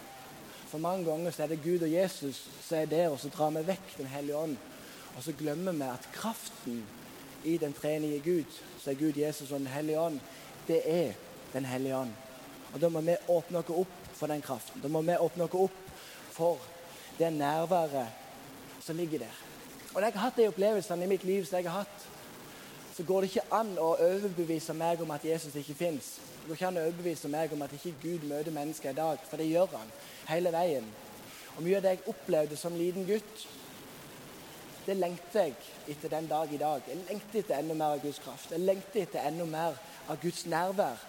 [0.66, 3.50] For mange ganger så er det Gud og Jesus som er der, og så drar
[3.50, 4.56] vi vekk Den hellige ånd.
[5.16, 6.82] Og så glemmer vi at kraften
[7.44, 10.20] i den treenige Gud, som er Gud, Jesus og Den hellige ånd,
[10.68, 11.12] det er
[11.52, 12.12] Den hellige ånd.
[12.74, 14.82] Og Da må vi åpne oss opp for den kraften.
[14.82, 15.76] Da må vi åpne oss opp
[16.30, 16.58] for
[17.18, 18.08] det nærværet
[18.80, 19.45] som ligger der.
[19.96, 22.02] Og når jeg har hatt de opplevelsene i mitt liv som jeg har hatt,
[22.92, 26.10] så går det ikke an å overbevise meg om at Jesus ikke fins.
[26.20, 29.24] Det går ikke an å overbevise meg om at ikke Gud møter mennesker i dag,
[29.24, 29.94] for det gjør han
[30.28, 30.92] hele veien.
[31.56, 33.48] Og Mye av det jeg opplevde som liten gutt,
[34.84, 35.56] det lengter jeg
[35.96, 36.84] etter den dag i dag.
[36.92, 38.52] Jeg lengter etter enda mer av Guds kraft.
[38.52, 39.80] Jeg lengter etter enda mer
[40.12, 41.00] av Guds nærvær.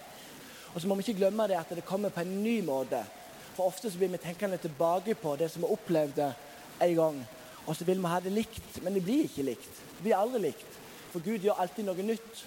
[0.72, 3.04] Og så må vi ikke glemme det at det kommer på en ny måte.
[3.52, 6.32] For ofte så blir vi tenkende tilbake på det som vi opplevde
[6.80, 7.26] en gang.
[7.68, 9.80] Og så vil vi ha det likt, men det blir ikke likt.
[9.98, 10.78] Det blir aldri likt.
[11.12, 12.44] For Gud gjør alltid noe nytt.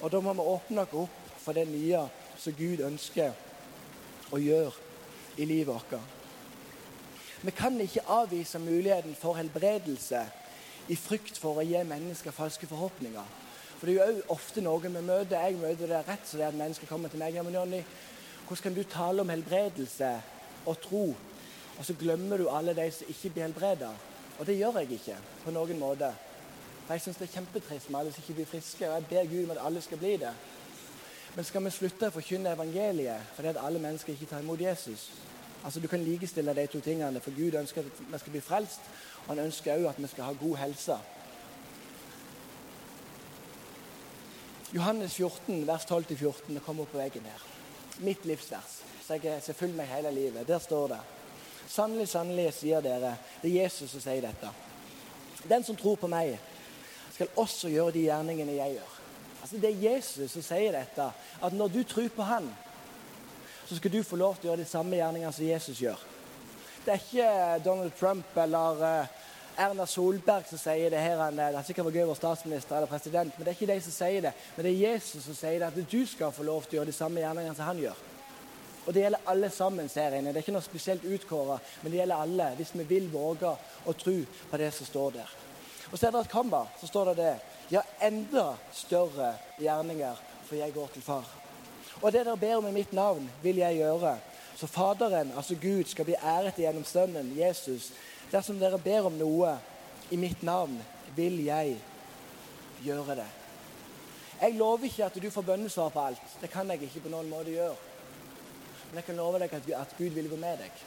[0.00, 2.00] Og da må vi åpne oss opp for det nye
[2.40, 3.36] som Gud ønsker
[4.32, 4.72] å gjøre
[5.36, 6.00] i livet vårt.
[7.42, 10.22] Vi kan ikke avvise muligheten for helbredelse
[10.88, 13.38] i frykt for å gi mennesker falske forhåpninger.
[13.78, 15.42] For det er jo ofte noe vi møter.
[15.42, 17.34] Jeg møter det rett så det at mennesker kommer til meg.
[17.34, 17.82] Ja, men Jonny,
[18.46, 20.14] hvordan kan du tale om helbredelse
[20.70, 21.04] og tro,
[21.76, 23.90] og så glemmer du alle de som ikke blir helbreda?
[24.42, 26.08] Og det gjør jeg ikke på noen måte.
[26.86, 29.28] For jeg syns det er kjempetrist med alle som ikke blir friske, og jeg ber
[29.30, 30.32] Gud om at alle skal bli det.
[31.36, 35.06] Men skal vi slutte å forkynne evangeliet fordi at alle mennesker ikke tar imot Jesus?
[35.62, 38.90] Altså Du kan likestille de to tingene, for Gud ønsker at vi skal bli frelst.
[39.22, 40.98] Og han ønsker òg at vi skal ha god helse.
[44.74, 46.54] Johannes 14, vers 12-14.
[46.54, 47.48] Det kommer på veggen her.
[48.00, 48.80] Mitt livsvers.
[49.06, 50.48] Så jeg ser full meg hele livet.
[50.48, 51.04] Der står det
[51.72, 54.50] Sannelig, sannelig, sier dere, det er Jesus som sier dette.
[55.48, 56.34] Den som tror på meg,
[57.12, 58.98] skal også gjøre de gjerningene jeg gjør.
[59.42, 61.08] Altså Det er Jesus som sier dette.
[61.42, 62.50] At når du tror på Han,
[63.66, 66.00] så skal du få lov til å gjøre de samme gjerningene som Jesus gjør.
[66.84, 69.18] Det er ikke Donald Trump eller uh,
[69.56, 71.20] Erna Solberg som sier det her.
[71.32, 73.80] Det har sikkert vært gøy å være statsminister eller president, men det er ikke de
[73.84, 74.32] som sier det.
[74.56, 76.92] Men det er Jesus som sier det, at du skal få lov til å gjøre
[76.92, 78.08] de samme gjerningene som han gjør.
[78.86, 80.24] Og det gjelder alle sammen, ser jeg.
[80.24, 82.48] Det er ikke noe spesielt utkåra, men det gjelder alle.
[82.58, 83.52] Hvis vi vil våge
[83.86, 84.16] å tro
[84.50, 85.36] på det som står der.
[85.92, 87.34] Og så er det et kamba, så står det det.
[87.70, 90.18] Ja, enda større gjerninger,
[90.48, 91.28] for jeg går til far.
[92.00, 94.16] Og det dere ber om i mitt navn, vil jeg gjøre.
[94.56, 97.92] Så Faderen, altså Gud, skal bli æret gjennom Sønnen, Jesus,
[98.32, 99.50] Dersom dere ber om noe
[100.08, 100.78] i mitt navn,
[101.12, 101.74] vil jeg
[102.80, 103.28] gjøre det.
[104.40, 106.22] Jeg lover ikke at du får bønnesvar på alt.
[106.40, 107.91] Det kan jeg ikke på noen måte gjøre.
[108.92, 110.80] Men jeg kan love deg at Gud vil gå med deg.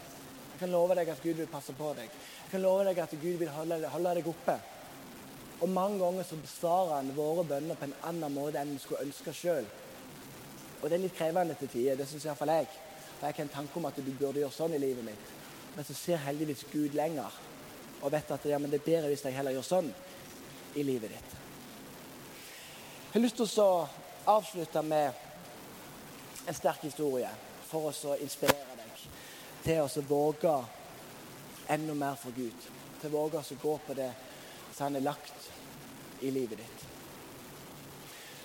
[0.51, 2.11] Jeg kan love deg at Gud vil passe på deg.
[2.43, 4.53] Jeg kan love deg at Gud vil holde, holde deg oppe.
[5.65, 9.07] Og mange ganger så besvarer han våre bønner på en annen måte enn vi skulle
[9.07, 9.65] ønske sjøl.
[10.83, 11.97] Og det er litt krevende til tider.
[11.97, 12.67] Det syns iallfall jeg.
[13.15, 15.33] For jeg har en tanke om at du burde gjøre sånn i livet mitt.
[15.73, 17.41] Men så ser heldigvis Gud lenger
[18.03, 19.89] og vet at ja, det er bedre hvis jeg heller gjør sånn
[20.77, 21.35] i livet ditt.
[23.09, 23.87] Jeg har lyst til å
[24.29, 27.33] avslutte med en sterk historie
[27.69, 29.03] for oss å inspirere deg
[29.65, 30.55] til å våge
[31.73, 32.69] enda mer for Gud.
[33.01, 34.11] Til å våge å gå på det
[34.75, 35.49] som han er lagt
[36.21, 36.85] i livet ditt.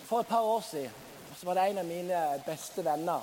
[0.09, 1.07] For et par år siden
[1.39, 3.23] så var det en av mine beste venner.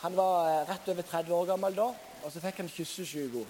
[0.00, 1.92] Han var eh, rett over 30 år gammel da
[2.24, 3.44] og så fikk han kyssesyke.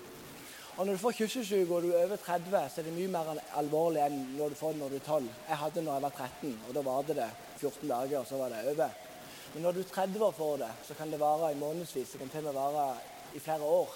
[0.75, 3.37] Og når du får kyssesyke og du er over 30, så er det mye mer
[3.61, 5.29] alvorlig enn når du får det når du er 12.
[5.49, 7.29] Jeg hadde det når jeg var 13, og da varte det
[7.61, 8.97] 14 dager, og så var det over.
[9.55, 12.09] Men når du er 30 år for det, så kan det vare i månedsvis.
[12.13, 12.97] Det kan til og med vare
[13.35, 13.95] i flere år.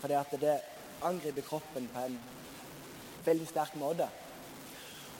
[0.00, 0.58] Fordi at det
[1.02, 2.18] angriper kroppen på en
[3.24, 4.08] veldig sterk måte.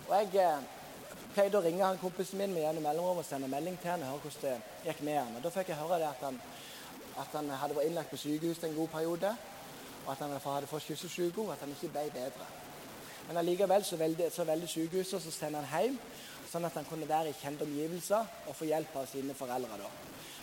[0.09, 0.63] Og jeg eh,
[1.35, 4.15] pleide å ringe han kompisen min med gjennom mellomrom og sende melding til han og
[4.15, 5.37] høre hvordan det gikk med han.
[5.37, 6.41] Og Da fikk jeg høre at han
[7.21, 9.31] at han hadde vært innlagt på sykehus en god periode,
[10.07, 12.49] og at han hadde fått kyssesyke, og at han ikke ble bedre.
[13.29, 15.99] Men allikevel så veldig, så veldig sykehuset, så sender han hjem,
[16.51, 19.79] sånn at han kunne være i kjente omgivelser og få hjelp av sine foreldre.
[19.79, 19.91] da.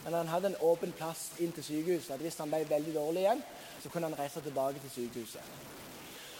[0.03, 2.13] Men han hadde en åpen plass inn til sykehuset.
[2.15, 3.43] at Hvis han ble veldig dårlig igjen,
[3.83, 5.41] så kunne han reise tilbake til sykehuset.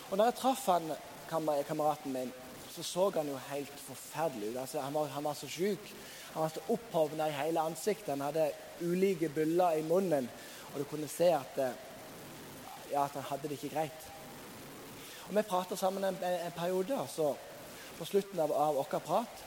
[0.10, 0.92] Og når jeg traff han,
[1.28, 2.32] kameraten min,
[2.72, 4.58] så så han jo helt forferdelig ut.
[4.62, 5.92] Altså, han, var, han var så syk.
[6.34, 8.14] Han var så opphovna i hele ansiktet.
[8.14, 8.52] Han hadde
[8.82, 10.30] ulike byller i munnen,
[10.74, 11.74] og du kunne se at, eh,
[12.92, 14.08] ja, at han hadde det ikke greit.
[15.28, 17.34] Og Vi prata sammen en, en, periode, og så
[17.98, 19.44] på slutten av, av vår prat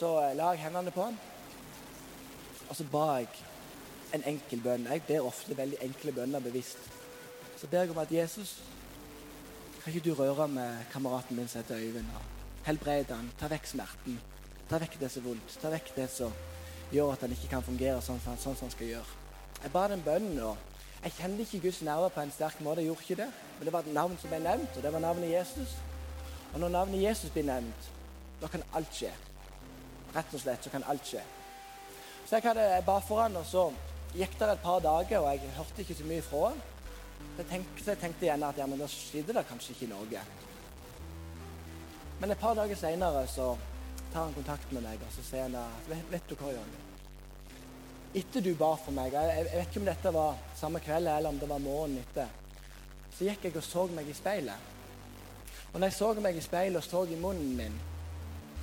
[0.00, 1.16] så eh, la jeg hendene på han,
[2.68, 3.28] og så ba jeg
[4.16, 4.88] en enkel bønn.
[4.88, 6.80] Jeg ber ofte veldig enkle bønner bevisst.
[7.60, 8.58] Så ber jeg om at Jesus
[9.82, 12.08] kan ikke du røre med kameraten min som heter Øyvind?
[12.66, 14.18] Helbrede han, ta vekk smerten.
[14.68, 15.54] Ta vekk det som er vondt.
[15.62, 16.34] Ta vekk det som
[16.92, 19.16] gjør at han ikke kan fungere sånn, sånn, som han skal gjøre.
[19.62, 20.56] Jeg ba den bønnen, og
[21.04, 22.84] jeg kjente ikke Guds nerver på en sterk måte.
[22.84, 23.30] Jeg gjorde ikke det.
[23.58, 25.76] Men det var et navn som ble nevnt, og det var navnet Jesus.
[26.52, 27.90] Og når navnet Jesus blir nevnt,
[28.40, 29.12] da kan alt skje.
[30.14, 31.22] Rett og slett så kan alt skje.
[32.26, 33.68] Så jeg, hadde, jeg ba for han, og så
[34.14, 36.60] gikk det et par dager, og jeg hørte ikke så mye fra han.
[37.20, 39.86] Så jeg tenkte, så jeg tenkte igjen at ja, men da skjedde det kanskje ikke
[39.86, 40.22] i Norge.
[42.20, 43.54] Men et par dager seinere så
[44.12, 46.80] tar han kontakt med meg og så sier han da, vet, vet du hva, Jonny?
[48.20, 51.30] Etter du ba for meg, jeg, jeg, vet ikke om dette var samme kveld eller
[51.30, 52.32] om det var morgenen etter,
[53.14, 54.68] så gikk jeg og så meg i speilet.
[55.70, 57.78] Og når jeg så meg i speilet og så i munnen min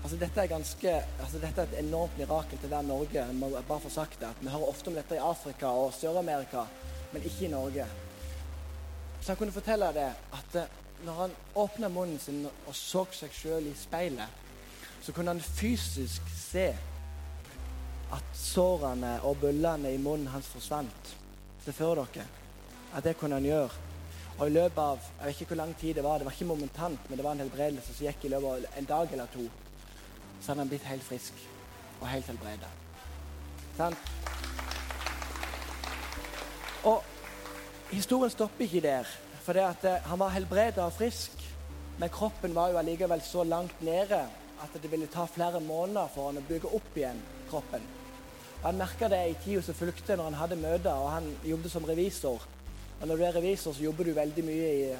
[0.08, 3.20] altså Dette er ganske, altså dette er et enormt mirakel til hver Norge.
[3.20, 6.63] Jeg må bare få sagt det, Vi hører ofte om dette i Afrika og Sør-Amerika,
[7.12, 7.86] men ikke i Norge.
[9.20, 13.36] Så han kunne fortelle det at eh, når han åpna munnen sin og så seg
[13.36, 14.39] sjøl i speilet,
[15.04, 16.70] så kunne han fysisk se
[18.15, 21.15] at sårene og bullene i munnen hans forsvant.
[21.65, 22.26] Se for dere.
[22.93, 23.70] at det kunne han gjøre.
[24.39, 26.54] Og i løpet av jeg vet ikke hvor lang tid det var, det var ikke
[26.56, 29.50] momentant, men det var en helbredelse som gikk i løpet av en dag eller to,
[30.41, 31.34] så hadde han blitt helt frisk
[32.02, 32.69] og helt helbreda.
[33.78, 34.12] Sant?
[36.88, 37.04] Og
[37.91, 39.10] historien stopper ikke der.
[39.43, 41.32] For det at eh, han var helbreda og frisk,
[41.97, 44.19] men kroppen var jo allikevel så langt nede
[44.63, 47.84] at det ville ta flere måneder for han å bygge opp igjen kroppen.
[48.62, 51.71] Og Han merka det i tida som fulgte når han hadde møter, og han jobbet
[51.71, 52.41] som revisor.
[53.02, 54.95] Og Når du er revisor, så jobber du veldig mye i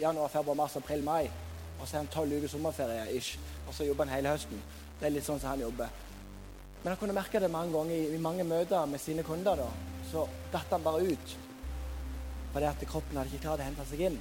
[0.00, 1.30] januar, februar, mars, april, mai.
[1.78, 3.38] Og så er han tolv uker sommerferie, ish.
[3.66, 4.62] og så jobber han hele høsten.
[5.00, 5.88] Det er litt sånn som han jobber.
[6.82, 9.56] Men han kunne merke det mange ganger i, mange møter med sine kunder.
[9.56, 9.68] da.
[10.10, 11.36] Så datt han bare ut
[12.52, 14.14] fordi at kroppen hadde ikke klart å hente seg inn.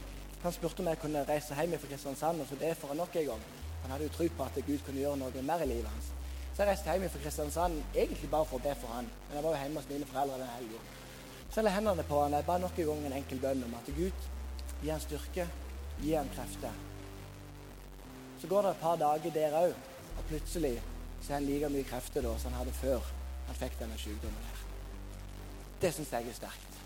[0.43, 3.15] Han spurte om jeg kunne reise hjem fra Kristiansand og så det for ham nok
[3.15, 3.45] en gang.
[3.83, 6.11] Han hadde jo tro på at Gud kunne gjøre noe mer i livet hans.
[6.51, 9.07] Så jeg reiste hjem fra Kristiansand egentlig bare for å be for han.
[9.27, 10.83] Men jeg var jo hjemme hos mine foreldre den helga.
[11.47, 12.35] Så jeg la hendene på han.
[12.37, 14.29] Jeg ba nok en gang en enkel bønn om at Gud
[14.83, 15.47] gir han styrke,
[16.03, 16.86] gir han krefter.
[18.41, 19.73] Så går det et par dager der òg,
[20.17, 20.81] og plutselig
[21.21, 23.01] så er han like mye krefter da som han hadde før
[23.47, 24.63] han fikk denne sykdommen her.
[25.81, 26.77] Det syns jeg er sterkt.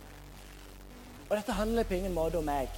[1.29, 2.71] Og dette handler på ingen måte om meg,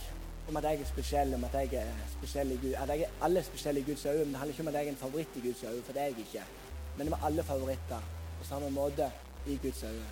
[0.50, 2.74] om at jeg er spesiell, om at jeg er spesiell i Gud.
[2.78, 4.86] At jeg er alle spesielle i Guds øyne, men det handler ikke om at jeg
[4.86, 6.44] er en favoritt i Guds øyne, for det er jeg ikke.
[6.98, 9.12] Men vi er alle favoritter på samme måte
[9.48, 10.06] i Guds øyne.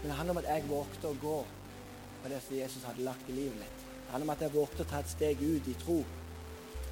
[0.00, 1.38] Men det handler om at jeg vågte å gå
[2.22, 3.86] på det som Jesus hadde lagt i livet mitt.
[3.86, 6.04] Det handler om at jeg vågte å ta et steg ut i tro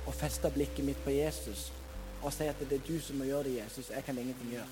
[0.06, 1.70] og feste blikket mitt på Jesus
[2.22, 3.90] og si at det er du som må gjøre det, Jesus.
[3.90, 4.68] Jeg kan ingenting gjøre.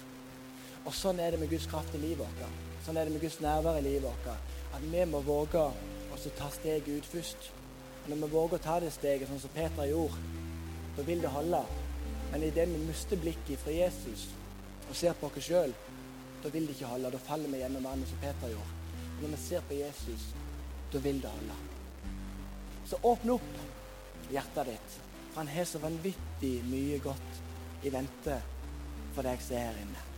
[0.87, 2.61] Og sånn er det med Guds kraft i livet vårt.
[2.87, 4.29] Sånn er det med Guds nærvær i livet vårt.
[4.77, 7.51] At vi må våge å ta steget ut først.
[8.05, 10.23] Og når vi våger å ta det steget, sånn som Peter gjorde,
[10.97, 11.65] da vil det holde.
[12.31, 14.29] Men idet vi mister blikket fra Jesus
[14.89, 15.75] og ser på oss sjøl,
[16.45, 17.11] da vil det ikke holde.
[17.13, 18.79] Da faller vi gjennom vannet som Peter gjorde.
[19.19, 20.31] Men når vi ser på Jesus,
[20.95, 21.61] da vil det holde.
[22.89, 25.01] Så åpne opp hjertet ditt.
[25.37, 27.43] Han har så vanvittig mye godt
[27.87, 28.39] i vente
[29.15, 30.10] for deg som er her inne.